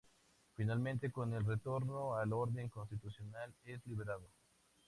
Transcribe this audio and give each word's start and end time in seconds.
Finalmente 0.55 1.11
con 1.11 1.31
el 1.35 1.45
retorno 1.45 2.15
al 2.15 2.33
orden 2.33 2.69
constitucional 2.69 3.53
es 3.65 3.85
liberado. 3.85 4.31